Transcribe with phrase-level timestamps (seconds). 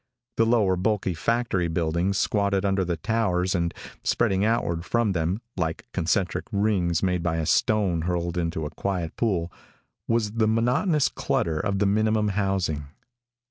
[0.37, 3.71] The lower, bulky factory buildings squatted under the towers and
[4.03, 9.15] spreading outward from them, like concentric rings made by a stone hurled into a quiet
[9.15, 9.51] pool,
[10.07, 12.85] was the monotonous clutter of the minimum housing.